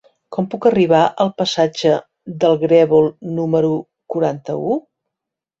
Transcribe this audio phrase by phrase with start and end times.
[0.35, 1.91] Com puc arribar al passatge
[2.45, 3.73] del Grèvol número
[4.15, 4.81] quaranta-u?